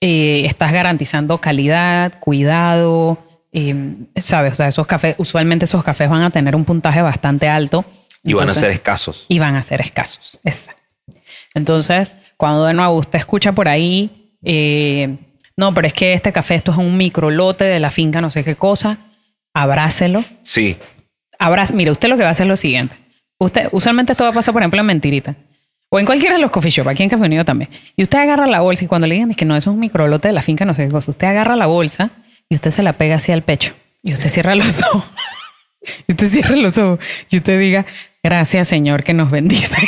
[0.00, 3.18] eh, estás garantizando calidad, cuidado,
[3.52, 4.52] eh, ¿sabes?
[4.52, 7.84] O sea, esos cafés, usualmente esos cafés van a tener un puntaje bastante alto.
[8.24, 9.24] Y van a ser escasos.
[9.28, 10.40] y van a ser escasos.
[10.44, 10.75] Exacto.
[11.56, 15.16] Entonces, cuando de nuevo usted escucha por ahí, eh,
[15.56, 18.44] no, pero es que este café, esto es un microlote de la finca, no sé
[18.44, 18.98] qué cosa,
[19.54, 20.22] abrácelo.
[20.42, 20.76] Sí.
[21.38, 22.96] Abraza, mire, usted lo que va a hacer es lo siguiente.
[23.38, 25.34] Usted, usualmente esto va a pasar, por ejemplo, en Mentirita.
[25.88, 27.70] O en cualquiera de los coffee shop, aquí en Café Unido también.
[27.96, 29.80] Y usted agarra la bolsa y cuando le digan es que no, eso es un
[29.80, 31.10] microlote de la finca, no sé qué cosa.
[31.10, 32.10] Usted agarra la bolsa
[32.50, 33.72] y usted se la pega hacia el pecho.
[34.02, 35.04] Y usted cierra los ojos.
[36.06, 36.98] Y usted cierra los ojos.
[37.30, 37.86] Y usted diga,
[38.22, 39.78] gracias Señor que nos bendice.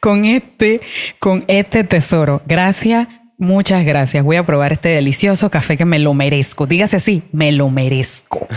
[0.00, 0.80] Con este,
[1.18, 2.42] con este tesoro.
[2.46, 3.08] Gracias,
[3.38, 4.24] muchas gracias.
[4.24, 6.66] Voy a probar este delicioso café que me lo merezco.
[6.66, 8.48] Dígase así, me lo merezco.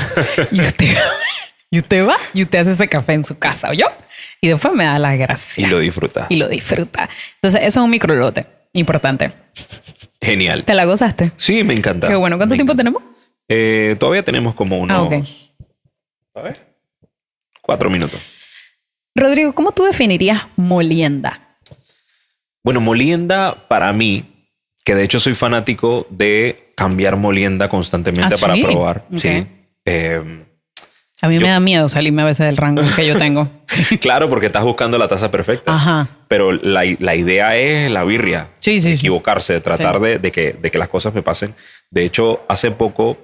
[0.51, 0.95] y usted,
[1.69, 3.87] y usted va y usted hace ese café en su casa, ¿oyó?
[4.41, 5.57] Y después me da las gracias.
[5.57, 6.25] Y lo disfruta.
[6.29, 7.09] Y lo disfruta.
[7.35, 8.45] Entonces, eso es un microlote.
[8.73, 9.31] Importante.
[10.21, 10.63] Genial.
[10.65, 11.31] ¿Te la gozaste?
[11.37, 12.07] Sí, me encanta.
[12.07, 12.37] Qué bueno.
[12.37, 12.91] ¿Cuánto Me tiempo encanta.
[12.91, 13.03] tenemos?
[13.47, 14.97] Eh, todavía tenemos como unos...
[14.97, 15.13] Ah, ok.
[16.35, 16.59] A ver.
[17.61, 18.19] Cuatro minutos.
[19.15, 21.39] Rodrigo, ¿cómo tú definirías molienda?
[22.63, 24.25] Bueno, molienda para mí,
[24.83, 28.63] que de hecho soy fanático de cambiar molienda constantemente ¿Ah, para sí?
[28.63, 29.05] probar.
[29.15, 29.45] Sí.
[29.85, 30.45] Eh,
[31.21, 33.49] A mí Yo- me da miedo salirme a veces del rango que yo tengo.
[34.01, 35.73] claro, porque estás buscando la taza perfecta.
[35.73, 36.07] Ajá.
[36.27, 38.49] Pero la, la idea es la birria.
[38.59, 38.99] Sí, sí, sí.
[39.05, 40.01] Equivocarse, tratar Sí.
[40.03, 41.53] de, de que, de que las cosas me pasen.
[41.91, 43.17] De hecho, hace poco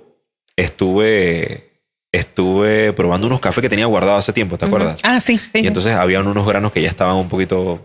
[0.55, 1.68] estuve,
[2.11, 5.01] estuve probando unos cafés que tenía guardados hace tiempo, ¿te acuerdas?
[5.03, 5.37] Ah, sí.
[5.37, 7.81] sí, Y entonces habían unos granos que ya estaban un poquito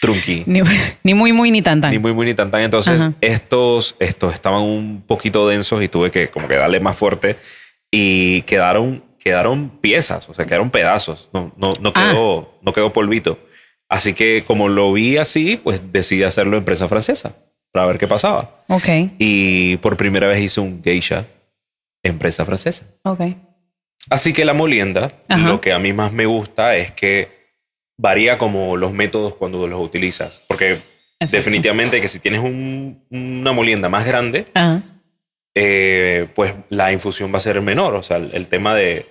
[0.00, 0.44] trunky.
[0.46, 0.60] Ni,
[1.02, 1.90] ni muy, muy, ni tan, tan.
[1.90, 2.60] Ni muy, muy, ni tan, tan.
[2.60, 3.12] Entonces, Ajá.
[3.20, 7.36] estos, estos estaban un poquito densos y tuve que como que darle más fuerte
[7.90, 11.30] y quedaron, quedaron piezas, o sea, quedaron pedazos.
[11.32, 12.10] No, no, no, Ah.
[12.10, 13.38] quedó, no quedó polvito.
[13.88, 17.36] Así que como lo vi así, pues decidí hacerlo en prensa francesa
[17.72, 18.50] para ver qué pasaba.
[18.68, 21.26] Ok, Y por primera vez hice un geisha
[22.04, 22.84] en prensa francesa.
[23.02, 23.20] ok.
[24.10, 25.48] Así que la molienda, Ajá.
[25.48, 27.28] lo que a mí más me gusta es que
[27.96, 30.44] varía como los métodos cuando los utilizas.
[30.46, 31.36] Porque Exacto.
[31.38, 34.44] definitivamente que si tienes un- una molienda más grande,
[35.54, 37.94] eh, pues la infusión va a ser menor.
[37.94, 39.06] O sea, el, el tema de,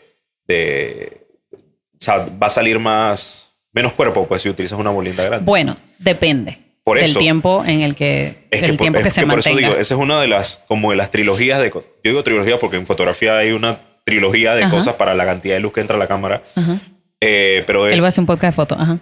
[0.48, 1.58] de- O
[2.00, 3.50] sea, va a salir más...
[3.76, 5.46] Menos cuerpo, pues, si utilizas una molienda grande.
[5.46, 7.20] Bueno, depende Por del eso.
[7.20, 9.70] tiempo en el que, Es del que, por, tiempo es que se por eso mantenga.
[9.70, 11.72] digo, esa es una de las, como de las trilogías de...
[11.72, 14.76] co- Yo digo trilogía porque en fotografía hay una trilogía de Ajá.
[14.76, 16.44] cosas para la cantidad de luz que entra a la cámara.
[16.56, 16.80] Ajá.
[17.22, 17.94] Eh, pero es...
[17.94, 18.78] Él va a hacer un podcast de fotos.
[18.82, 19.00] Ajá.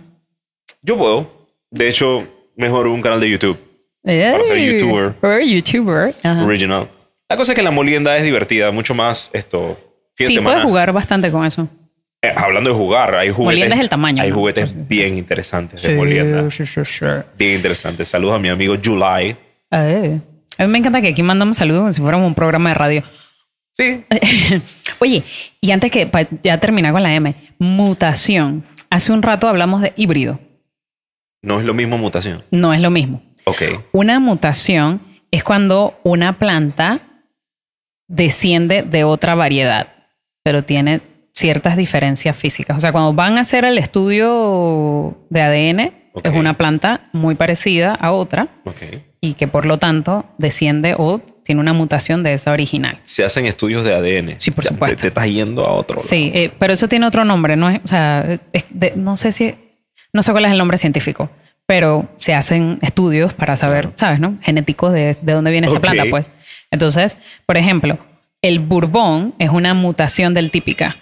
[0.83, 1.27] Yo puedo.
[1.71, 3.57] De hecho, mejor un canal de YouTube
[4.03, 5.13] Para ser youtuber.
[5.21, 6.13] or YouTuber.
[6.23, 6.45] Ajá.
[6.45, 6.87] original.
[7.29, 9.79] La cosa es que la molienda es divertida, mucho más esto.
[10.15, 10.57] Fin Sí, semana.
[10.57, 11.67] puedes jugar bastante con eso.
[12.23, 13.45] Eh, hablando de jugar, hay juguetes.
[13.57, 14.35] Molienda es el tamaño, Hay ¿no?
[14.35, 16.49] juguetes bien interesantes de molienda.
[16.51, 17.05] sí, sí, sí.
[17.37, 18.07] Bien interesantes.
[18.07, 19.35] Saludos a mi amigo July.
[19.71, 20.21] Ay.
[20.57, 23.03] A mí me encanta que aquí mandamos saludos como si fuéramos un programa de radio.
[23.71, 24.03] Sí.
[24.99, 25.23] Oye,
[25.61, 26.09] y antes que
[26.43, 28.65] ya terminar con la M, mutación.
[28.91, 30.39] Hace un rato hablamos de híbrido.
[31.41, 32.43] No es lo mismo mutación.
[32.51, 33.23] No es lo mismo.
[33.45, 33.61] Ok.
[33.93, 36.99] Una mutación es cuando una planta
[38.07, 39.87] desciende de otra variedad,
[40.43, 41.01] pero tiene
[41.33, 42.77] ciertas diferencias físicas.
[42.77, 45.79] O sea, cuando van a hacer el estudio de ADN,
[46.23, 48.49] es una planta muy parecida a otra
[49.21, 52.97] y que por lo tanto desciende o tiene una mutación de esa original.
[53.05, 54.35] Se hacen estudios de ADN.
[54.39, 54.97] Sí, por Ya, supuesto.
[55.01, 55.99] Te, estás yendo a otro.
[55.99, 59.31] Sí, eh, pero eso tiene otro nombre, no es, o sea, es de- no sé
[59.31, 59.55] si,
[60.13, 61.29] no sé cuál es el nombre científico,
[61.65, 64.37] pero se hacen estudios para saber, ¿sabes, no?
[64.41, 66.29] Genéticos de, de dónde viene esta planta, pues.
[66.69, 67.97] Entonces, por ejemplo,
[68.41, 70.95] el bourbon es una mutación del típica.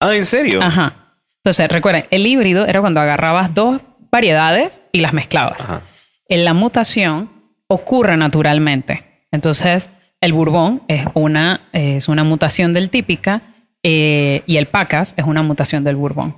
[0.00, 0.62] Ah, ¿en serio?
[0.62, 0.94] Ajá.
[1.38, 3.80] Entonces, recuerden, el híbrido era cuando agarrabas dos
[4.10, 5.62] variedades y las mezclabas.
[5.62, 5.82] Ajá.
[6.28, 7.30] En la mutación
[7.68, 9.26] ocurre naturalmente.
[9.30, 9.88] Entonces,
[10.20, 13.42] el bourbon es una, es una mutación del típica
[13.82, 16.34] eh, y el pacas es una mutación del bourbon.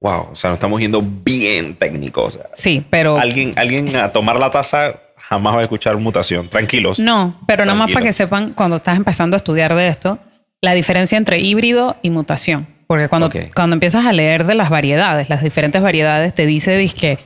[0.00, 2.26] Wow, o sea, nos estamos yendo bien técnicos.
[2.26, 3.18] O sea, Sí, pero...
[3.18, 6.48] alguien, alguien a tomar la taza jamás va a escuchar mutación.
[6.48, 6.98] Tranquilos.
[6.98, 10.18] No, pero nada más para que sepan, cuando estás empezando a estudiar de esto,
[10.60, 12.66] la diferencia entre híbrido y mutación.
[12.92, 13.36] Porque cuando, Ok.
[13.54, 17.18] cuando empiezas a leer de las variedades, las diferentes variedades, te dice que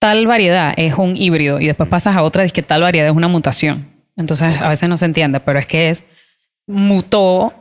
[0.00, 3.28] tal variedad es un híbrido y después pasas a otra, que tal variedad es una
[3.28, 3.88] mutación.
[4.16, 6.02] Entonces a veces no se entiende, pero es que es
[6.66, 7.54] mutó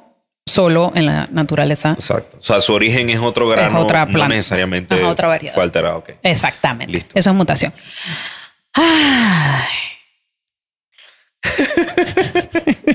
[0.45, 1.91] solo en la naturaleza.
[1.91, 2.37] Exacto.
[2.39, 3.79] O sea, su origen es otro grano.
[3.79, 4.35] otra no planta.
[4.35, 5.53] necesariamente Ajá, otra variedad.
[5.53, 5.97] fue alterado.
[5.99, 6.09] ok.
[6.23, 6.91] Exactamente.
[6.93, 7.11] Listo.
[7.13, 7.71] Eso es mutación.
[8.73, 9.65] Ay.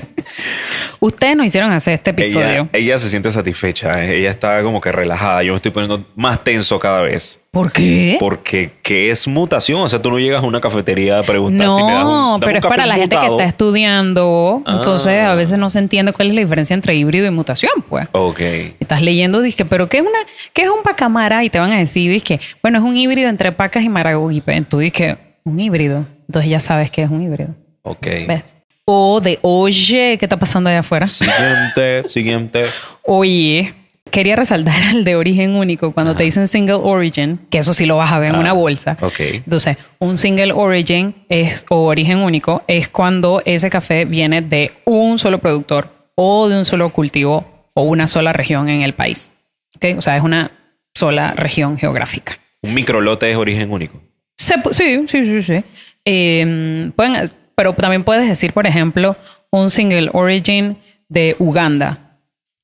[0.99, 2.47] Ustedes nos hicieron hacer este episodio.
[2.47, 4.03] Ella, ella se siente satisfecha.
[4.03, 5.43] eh, Ella está como que relajada.
[5.43, 7.39] Yo me estoy poniendo más tenso cada vez.
[7.51, 8.17] ¿Por qué?
[8.19, 9.81] Porque, ¿qué es mutación?
[9.81, 12.09] O sea, tú no llegas a una cafetería a preguntar No, si me das un
[12.09, 14.63] dame pero un es para la gente que está estudiando.
[14.65, 14.75] Ah.
[14.77, 18.07] Entonces a veces no se entiende cuál es la diferencia entre híbrido y mutación, pues.
[18.13, 18.39] Ok.
[18.79, 20.19] Estás leyendo, dije, pero ¿qué es una,
[20.53, 21.43] qué es un pacamara?
[21.43, 24.59] Y te van a decir, dije, bueno, es un híbrido entre pacas y maragogipe.
[24.67, 26.05] Tú dices, un híbrido.
[26.27, 27.49] Entonces ya sabes que es un híbrido.
[27.85, 28.07] Ok.
[28.27, 28.53] ¿Ves?
[28.85, 31.07] O de, oye, ¿qué está pasando allá afuera?
[31.07, 32.65] Siguiente, siguiente.
[33.03, 33.73] Oye,
[34.11, 37.97] quería resaltar el de origen único cuando te dicen single origin, que eso sí lo
[37.97, 38.97] vas a ver en Ah, una bolsa.
[39.01, 39.19] ok.
[39.33, 45.17] Entonces, un single origin es, o origen único es cuando ese café viene de un
[45.17, 49.31] solo productor o de un solo cultivo o una sola región en el país.
[49.75, 49.97] ¿Ok?
[49.97, 50.51] O sea, es una
[50.93, 52.37] sola región geográfica.
[52.61, 53.99] Un microlote es origen único.
[54.37, 55.63] Se sí, sí, sí, sí.
[56.05, 59.15] Eh, pueden, pero también puedes decir, por ejemplo,
[59.51, 60.77] un single origin
[61.09, 62.17] de Uganda,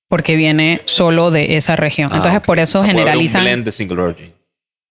[0.10, 2.10] porque viene solo de esa región.
[2.12, 3.42] Ah, Entonces, por eso O sea, puede haber generalizan.
[3.42, 4.34] Un blend de single origin.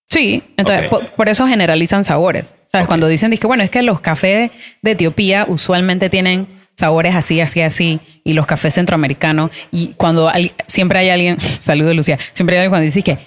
[0.08, 2.56] Sí, entonces por, por eso generalizan sabores.
[2.72, 2.86] ¿Sabes?
[2.88, 4.50] Cuando dicen que bueno, es que los cafés
[4.82, 10.52] de Etiopía usualmente tienen sabores así, así, así, y los cafés centroamericanos, y cuando hay-
[10.66, 13.18] siempre hay alguien, saludo Lucía, siempre hay alguien cuando dice que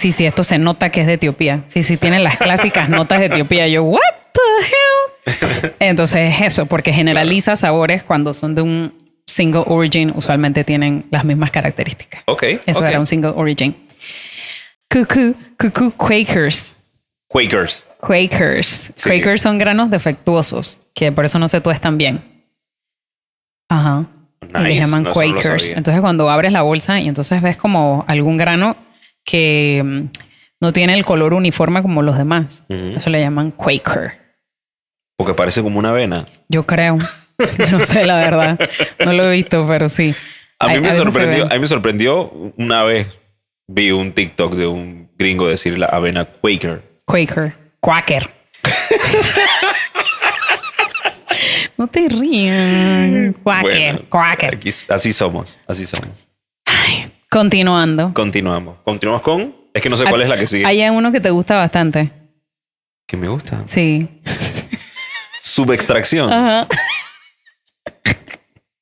[0.00, 1.64] sí, sí, esto se nota que es de Etiopía.
[1.68, 3.68] Sí, sí, tienen las clásicas notas de Etiopía.
[3.68, 4.00] Yo, what
[4.32, 5.72] the hell?
[5.78, 8.94] Entonces es eso, porque generaliza sabores cuando son de un
[9.26, 12.22] single origin, usualmente tienen las mismas características.
[12.26, 12.42] Ok.
[12.66, 13.76] Eso era un single origin.
[14.90, 16.74] Cuckoo, cuckoo Quakers.
[17.28, 17.86] Quakers.
[18.00, 18.92] Quakers.
[18.96, 19.08] Sí.
[19.08, 22.24] Quakers son granos defectuosos, que por eso no se tuestan bien.
[23.68, 24.06] Ajá.
[24.42, 25.70] y les Nice, llaman no, Quakers.
[25.70, 28.76] entonces cuando abres la bolsa y entonces ves como algún grano
[29.24, 30.04] que mm,
[30.60, 32.64] no tiene el color uniforme como los demás.
[32.68, 34.18] Eso le llaman Quaker.
[35.16, 36.26] Porque parece como una avena.
[36.48, 36.98] Yo creo.
[37.72, 38.58] no sé la verdad.
[39.04, 40.14] No lo he visto, pero sí.
[40.58, 43.18] A mí Ay, me sorprendió, a mí me sorprendió una vez
[43.66, 46.82] vi un TikTok de un gringo decir la avena Quaker.
[47.06, 47.54] Quaker.
[47.80, 48.30] Quaker.
[51.78, 53.34] no te rías.
[53.42, 53.92] Quaker.
[53.94, 54.54] Bueno, Quaker.
[54.54, 56.26] aquí- así somos, así somos.
[57.30, 58.12] Continuando.
[58.12, 58.78] Continuamos.
[58.84, 59.54] Continuamos con.
[59.72, 60.66] Es que no sé cuál es la que sigue.
[60.66, 62.10] Hay uno que te gusta bastante.
[63.06, 63.62] Que me gusta.
[63.66, 64.08] Sí.
[65.40, 66.32] Subextracción.
[66.32, 66.66] Ajá.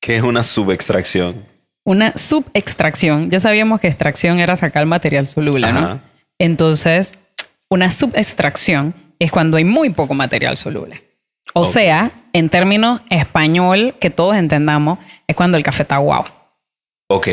[0.01, 1.45] ¿Qué es una subextracción?
[1.83, 3.29] Una subextracción.
[3.29, 5.79] Ya sabíamos que extracción era sacar material soluble, ¿no?
[5.79, 5.99] Ajá.
[6.39, 7.19] Entonces,
[7.69, 11.03] una subextracción es cuando hay muy poco material soluble.
[11.53, 16.25] O sea, en términos español que todos entendamos, es cuando el café está guau.
[17.09, 17.27] Ok.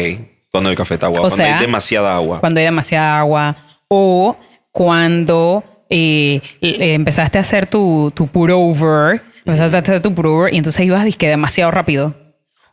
[0.56, 1.18] Cuando el café está agua.
[1.18, 2.40] O Cuando sea, hay demasiada agua.
[2.40, 3.56] Cuando hay demasiada agua.
[3.88, 4.36] O
[4.72, 9.22] cuando eh, empezaste a hacer tu, tu pour over.
[9.44, 12.14] Empezaste a hacer tu pour over y entonces ibas disque demasiado rápido.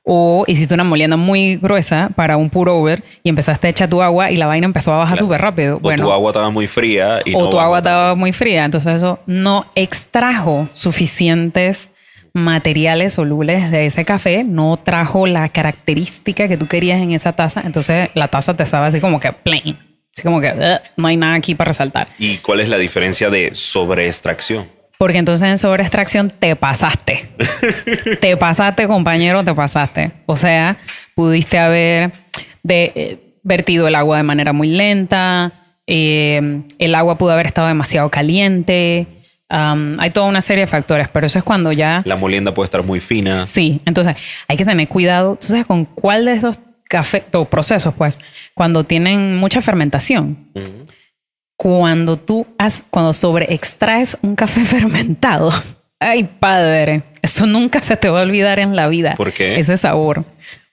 [0.05, 4.01] O hiciste una molienda muy gruesa para un pour over y empezaste a echar tu
[4.01, 5.27] agua y la vaina empezó a bajar Claro.
[5.27, 5.77] súper rápido.
[5.77, 8.65] o bueno, tu agua estaba muy fría y o no tu agua estaba muy fría.
[8.65, 11.89] Entonces eso no extrajo suficientes
[12.33, 17.61] materiales solubles de ese café, no trajo la característica que tú querías en esa taza.
[17.63, 19.77] Entonces la taza te estaba así como que plain.
[20.15, 22.07] Así como que "Ugh, no hay nada aquí para resaltar.
[22.19, 24.67] ¿Y cuál es la diferencia de sobreextracción?
[24.97, 27.27] Porque entonces en sobreextracción te pasaste.
[28.21, 30.11] te pasaste, compañero, te pasaste.
[30.25, 30.77] O sea,
[31.15, 32.11] pudiste haber
[32.61, 35.51] de, eh, vertido el agua de manera muy lenta,
[35.87, 39.07] eh, el agua pudo haber estado demasiado caliente.
[39.53, 42.01] Um, hay toda una serie de factores, pero eso es cuando ya...
[42.05, 43.45] La molienda puede estar muy fina.
[43.45, 44.15] Sí, entonces
[44.47, 45.37] hay que tener cuidado.
[45.39, 48.17] ¿Tú sabes con cuál de esos café o procesos, pues,
[48.53, 50.49] cuando tienen mucha fermentación?
[50.55, 50.85] Ujú.
[51.55, 55.51] cuando tú has, cuando sobreextraes un café fermentado,
[55.99, 59.13] ay padre, eso nunca se te va a olvidar en la vida.
[59.15, 59.55] ¿Por qué?
[59.59, 60.25] Ese sabor.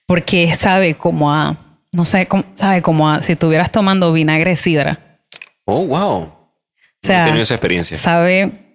[0.05, 1.55] Porque sabe como a,
[1.93, 4.99] no sé, como- sabe como a si estuvieras tomando vinagre de sidra.
[5.65, 6.17] Oh, wow.
[6.23, 6.49] O
[7.01, 7.97] sea, no he tenido esa experiencia.
[7.97, 8.70] sabe,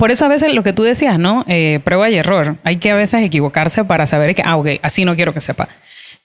[0.00, 1.44] por eso a veces lo que tú decías, ¿no?
[1.46, 2.56] Eh, prueba y error.
[2.64, 5.68] Hay que a veces equivocarse para saber que, ah, ok, así no quiero que sepa.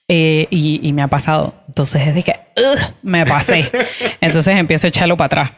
[0.08, 1.54] Eh, y, y me ha pasado.
[1.68, 3.70] Entonces es de que, "Ugh, me pasé.
[4.20, 5.52] Entonces empiezo a echarlo para atrás.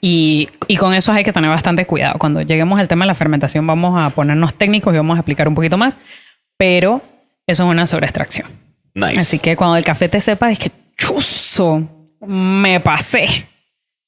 [0.00, 2.18] Y, y con eso hay que tener bastante cuidado.
[2.18, 5.48] Cuando lleguemos al tema de la fermentación vamos a ponernos técnicos y vamos a explicar
[5.48, 5.98] un poquito más,
[6.56, 7.02] pero
[7.46, 8.48] eso es una sobreextracción.
[8.94, 9.18] Nice.
[9.20, 11.88] Así que cuando el café te sepa, es que chuzo,
[12.20, 13.48] me pasé.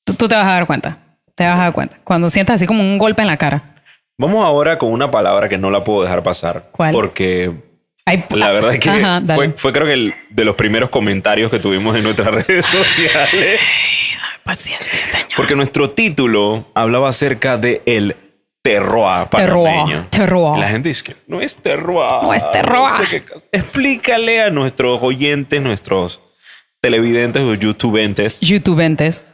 [0.05, 0.99] Tú, tú te vas a dar cuenta.
[1.37, 1.97] Te vas a dar cuenta.
[2.03, 3.63] Cuando sientas así como un golpe en la cara.
[4.19, 6.71] Vamos ahora con una palabra que no la puedo dejar pasar.
[6.73, 6.93] ¿Cuál?
[6.93, 7.53] Porque
[8.07, 11.51] Ay, la verdad es que Ajá, fue, fue creo que el, de los primeros comentarios
[11.51, 13.61] que tuvimos en nuestras redes sociales.
[14.43, 15.29] Paciencia, señor.
[15.37, 18.17] Porque nuestro título hablaba acerca de el
[18.63, 20.07] terroir panameño.
[20.09, 20.59] terroir.
[20.59, 22.23] La gente dice que no es terroir.
[22.23, 23.05] No es terroir.
[23.05, 23.47] sé qué cosa.
[23.53, 26.21] Explícale a nuestros oyentes, nuestros
[26.81, 29.25] televidentes o youtubentes, YouTubentes.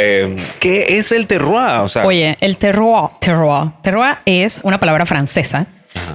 [0.00, 1.80] Eh, ¿qué es el terroir?
[1.80, 3.72] O sea, Oye, el terroir, terroir.
[3.82, 5.66] Terroir es una palabra francesa,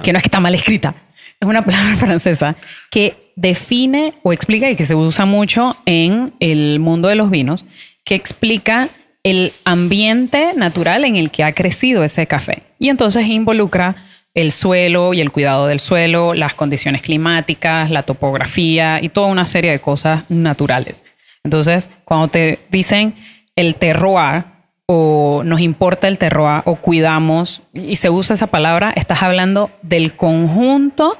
[0.02, 0.94] que no es que está mal escrita,
[1.40, 2.56] es una palabra francesa
[2.90, 7.64] que define o explica y que se usa mucho en el mundo de los vinos,
[8.04, 8.88] que explica
[9.22, 12.62] el ambiente natural en el que ha crecido ese café.
[12.78, 13.96] Y entonces involucra
[14.34, 19.46] el suelo y el cuidado del suelo, las condiciones climáticas, la topografía y toda una
[19.46, 21.04] serie de cosas naturales.
[21.42, 23.14] Entonces, cuando te dicen
[23.56, 24.44] el terroir
[24.86, 30.14] o nos importa el terroir o cuidamos y se usa esa palabra, estás hablando del
[30.14, 31.18] conjunto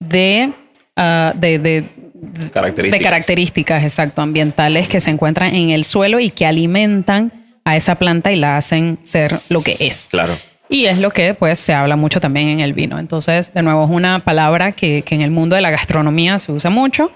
[0.00, 0.52] de,
[0.96, 2.98] ah, de, de- de- Características.
[2.98, 7.32] de características exacto, ambientales que se encuentran en el suelo y que alimentan
[7.64, 10.08] a esa planta y la hacen ser lo que es.
[10.10, 10.36] claro.
[10.70, 12.98] Y es lo que pues se habla mucho también en el vino.
[12.98, 16.52] Entonces, de nuevo, es una palabra que, que en el mundo de la gastronomía se
[16.52, 17.10] usa mucho.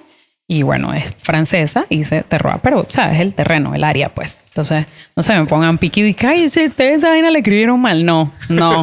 [0.53, 4.11] Y bueno, es francesa y dice terroir, pero o sea, es el terreno, el área,
[4.15, 4.37] pues.
[4.49, 4.85] Entonces,
[5.17, 8.05] no se me pongan piqui y ay, si ustedes esa vaina le escribieron mal.
[8.05, 8.83] No, no,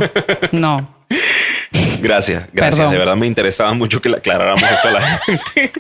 [0.51, 0.95] no.
[2.01, 2.75] Gracias, gracias.
[2.77, 2.91] Perdón.
[2.93, 5.71] De verdad me interesaba mucho que le aclaráramos eso a la gente.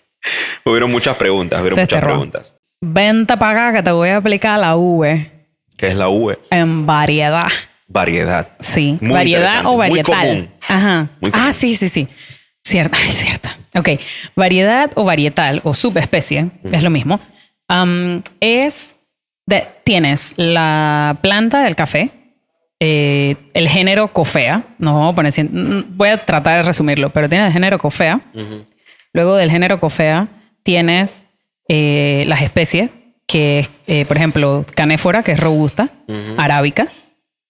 [0.64, 2.56] hubieron muchas preguntas, hubieron Se muchas preguntas.
[2.80, 5.32] Vente para acá que te voy a aplicar la V
[5.76, 6.38] ¿Qué es la V?
[6.50, 7.48] en variedad.
[7.88, 8.48] Variedad.
[8.60, 10.28] Sí, Muy variedad o muy varietal.
[10.28, 10.50] común.
[10.68, 11.08] Ajá.
[11.20, 11.46] Muy común.
[11.48, 12.06] Ah, sí, sí, sí.
[12.62, 13.48] Cierto, ay, cierto.
[13.74, 13.88] Ok,
[14.36, 17.20] variedad o varietal o subespecie, es lo mismo.
[18.40, 18.94] Es,
[19.82, 22.10] tienes la planta del café,
[22.80, 27.28] eh, el género cofea, nos vamos a poner, mm, voy a tratar de resumirlo, pero
[27.28, 28.20] tienes el género cofea.
[29.12, 30.28] Luego del género cofea
[30.62, 31.26] tienes
[31.68, 32.90] eh, las especies,
[33.26, 35.88] que es, eh, por ejemplo, canéfora, que es robusta,
[36.36, 36.88] arábica,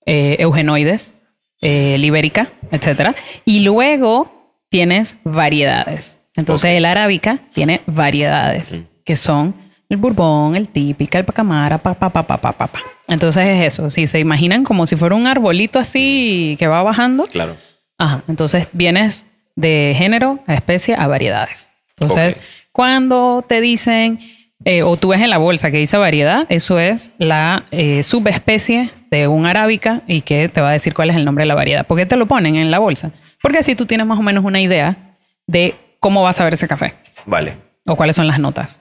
[0.06, 1.14] eh, eugenoides,
[1.60, 3.16] libérica, etc.
[3.46, 4.34] Y luego
[4.68, 6.18] tienes variedades.
[6.37, 6.77] Entonces Ok.
[6.79, 9.55] el arábica tiene variedades, que son
[9.88, 12.70] el bourbon, el típica, el pacamara, pa, pa, pa, pa, pa, pa.
[13.09, 13.90] Entonces es eso.
[13.90, 17.57] Si se imaginan como si fuera un arbolito así que va bajando, Claro.
[17.98, 19.24] Ajá, entonces vienes
[19.55, 21.70] de género a especie a variedades.
[21.90, 22.40] Entonces, Ok.
[22.72, 24.18] cuando te dicen,
[24.64, 28.90] eh, o tú ves en la bolsa que dice variedad, eso es la eh, subespecie
[29.12, 31.55] de un arábica y que te va a decir cuál es el nombre de la
[31.55, 31.87] variedad.
[31.87, 33.12] ¿Por qué te lo ponen en la bolsa?
[33.44, 36.66] Porque así tú tienes más o menos una idea de cómo vas a ver ese
[36.66, 36.94] café
[37.26, 37.52] Vale.
[37.87, 38.78] o cuáles son las notas.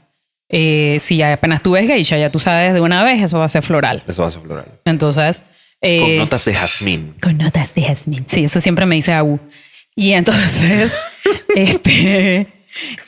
[0.48, 3.46] Eh, si ya apenas tú ves geisha, ya tú sabes de una vez, eso va
[3.46, 4.04] a ser floral.
[4.08, 4.66] Eso va a ser floral.
[4.86, 5.42] Entonces...
[5.82, 7.14] eh, Con notas de jazmín.
[7.22, 8.26] con notas de jazmín.
[8.30, 9.38] Sí, eso siempre me dice Agu.
[9.96, 10.94] Y entonces,
[11.56, 12.48] este,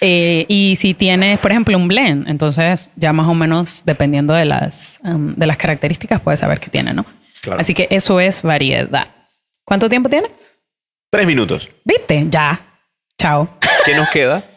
[0.02, 4.44] eh, y si tienes, por ejemplo, un blend, entonces ya más o menos, dependiendo de
[4.46, 7.06] las, um, de las características, puedes saber qué tiene, ¿no?
[7.42, 7.62] Claro.
[7.62, 9.08] Así que eso es variedad.
[9.64, 10.28] ¿Cuánto tiempo tiene?
[11.16, 11.70] Tres minutos.
[11.84, 12.26] ¿Viste?
[12.30, 12.60] Ya.
[13.18, 13.48] Chao.
[13.86, 14.44] ¿Qué nos queda?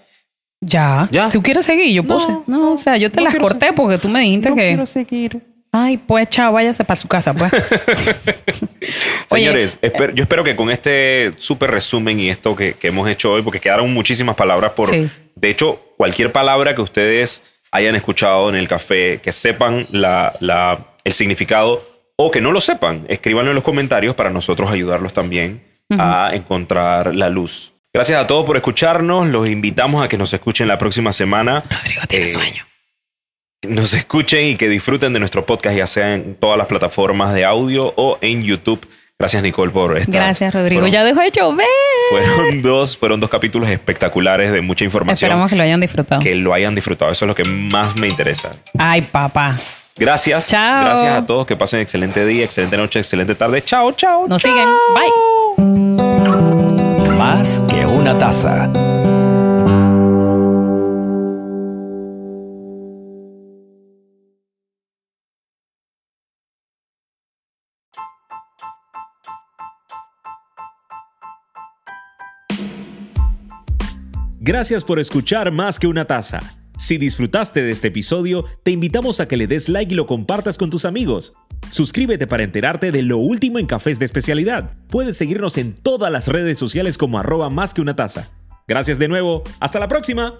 [0.60, 1.06] Ya.
[1.12, 1.30] Ya.
[1.30, 2.26] Si tú quieres seguir, yo puse.
[2.48, 4.86] No, o sea, yo te no las quiero corté porque tú me dijiste que.
[4.86, 5.40] seguir.
[5.70, 7.52] Ay, pues chao, váyase para su casa, pues.
[9.30, 13.08] Oye, Señores, esper- yo espero que con este súper resumen y esto que, que hemos
[13.08, 14.90] hecho hoy, porque quedaron muchísimas palabras por...
[14.90, 15.08] Sí.
[15.36, 20.86] De hecho, cualquier palabra que ustedes hayan escuchado en el café, que sepan la, la-
[21.04, 21.82] el significado
[22.16, 27.14] o que no lo sepan, escríbanlo en los comentarios para nosotros ayudarlos también a encontrar
[27.16, 27.72] la luz.
[27.94, 29.28] Gracias a todos por escucharnos.
[29.28, 31.62] Los invitamos a que nos escuchen la próxima semana.
[31.68, 32.64] Rodrigo tiene Eh, sueño.
[33.66, 37.44] nos escuchen y que disfruten de nuestro podcast, ya sea en todas las plataformas de
[37.44, 38.86] audio o en YouTube.
[39.18, 40.14] Gracias, Nicole, por estar.
[40.14, 40.80] Gracias, Rodrigo.
[40.80, 41.66] Fueron, Ya dejó de llover.
[42.10, 45.26] fueron dos, fueron dos capítulos espectaculares de mucha información.
[45.28, 46.20] Esperamos que lo hayan disfrutado.
[46.20, 47.10] Que lo hayan disfrado.
[47.10, 48.52] Eso es lo que más me interesa.
[48.78, 49.58] Ay, papá.
[49.96, 50.48] Gracias.
[50.50, 50.84] Chao.
[50.84, 51.46] Gracias a todos.
[51.48, 53.60] Que pasen excelente día, excelente noche, excelente tarde.
[53.64, 54.28] Chao, chao.
[54.28, 54.68] Nos siguen.
[54.94, 55.67] Bye
[57.28, 58.72] más que una taza.
[74.40, 76.57] Gracias por escuchar Más que una taza.
[76.78, 80.56] Si disfrutaste de este episodio, te invitamos a que le des like y lo compartas
[80.56, 81.34] con tus amigos.
[81.70, 84.70] Suscríbete para enterarte de lo último en cafés de especialidad.
[84.88, 88.30] Puedes seguirnos en todas las redes sociales como arroba más que una taza.
[88.68, 89.42] Gracias de nuevo.
[89.58, 90.38] Hasta la próxima.